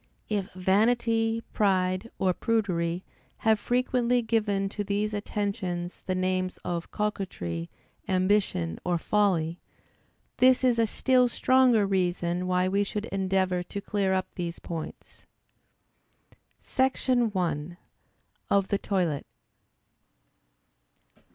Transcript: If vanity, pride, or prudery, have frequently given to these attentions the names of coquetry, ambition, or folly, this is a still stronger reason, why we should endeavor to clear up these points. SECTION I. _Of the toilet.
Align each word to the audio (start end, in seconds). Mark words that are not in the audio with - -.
If 0.29 0.51
vanity, 0.53 1.43
pride, 1.53 2.09
or 2.17 2.33
prudery, 2.33 3.03
have 3.45 3.59
frequently 3.59 4.23
given 4.23 4.67
to 4.69 4.83
these 4.83 5.13
attentions 5.13 6.01
the 6.07 6.15
names 6.15 6.57
of 6.65 6.89
coquetry, 6.89 7.69
ambition, 8.07 8.79
or 8.83 8.97
folly, 8.97 9.59
this 10.37 10.63
is 10.63 10.79
a 10.79 10.87
still 10.87 11.27
stronger 11.27 11.85
reason, 11.85 12.47
why 12.47 12.67
we 12.67 12.83
should 12.83 13.05
endeavor 13.11 13.61
to 13.61 13.79
clear 13.79 14.11
up 14.11 14.25
these 14.33 14.57
points. 14.57 15.27
SECTION 16.63 17.31
I. 17.35 17.77
_Of 18.49 18.69
the 18.69 18.79
toilet. 18.79 19.27